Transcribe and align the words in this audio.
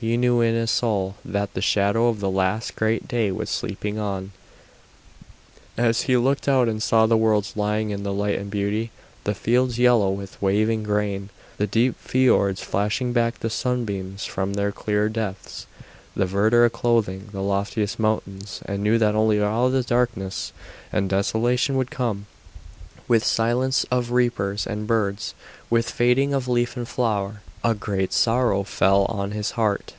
He 0.00 0.18
knew 0.18 0.42
in 0.42 0.54
his 0.54 0.70
soul 0.70 1.14
that 1.24 1.54
the 1.54 1.62
shadow 1.62 2.08
of 2.08 2.20
the 2.20 2.28
last 2.28 2.76
great 2.76 3.08
day 3.08 3.32
was 3.32 3.48
sweeping 3.48 3.98
on; 3.98 4.32
as 5.78 6.02
he 6.02 6.18
looked 6.18 6.46
out 6.46 6.68
and 6.68 6.82
saw 6.82 7.06
the 7.06 7.16
worlds 7.16 7.56
lying 7.56 7.88
in 7.88 8.04
light 8.04 8.38
and 8.38 8.50
beauty, 8.50 8.90
the 9.22 9.34
fields 9.34 9.78
yellow 9.78 10.10
with 10.10 10.42
waving 10.42 10.82
grain, 10.82 11.30
the 11.56 11.66
deep 11.66 11.96
fiords 11.98 12.60
flashing 12.60 13.14
back 13.14 13.38
the 13.38 13.48
sunbeams 13.48 14.26
from 14.26 14.52
their 14.52 14.70
clear 14.72 15.08
depths, 15.08 15.66
the 16.14 16.26
verdure 16.26 16.68
clothing 16.68 17.30
the 17.32 17.40
loftiest 17.42 17.98
mountains, 17.98 18.60
and 18.66 18.82
knew 18.82 18.98
that 18.98 19.14
over 19.14 19.42
all 19.46 19.70
this 19.70 19.86
darkness 19.86 20.52
and 20.92 21.08
desolation 21.08 21.76
would 21.78 21.90
come, 21.90 22.26
with 23.08 23.24
silence 23.24 23.84
of 23.90 24.10
reapers 24.10 24.66
and 24.66 24.86
birds, 24.86 25.34
with 25.70 25.88
fading 25.90 26.34
of 26.34 26.46
leaf 26.48 26.76
and 26.76 26.88
flower, 26.88 27.40
a 27.66 27.72
great 27.74 28.12
sorrow 28.12 28.62
fell 28.62 29.06
on 29.06 29.30
his 29.30 29.52
heart. 29.52 29.94